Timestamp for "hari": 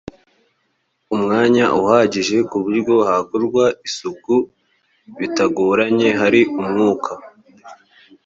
6.21-6.41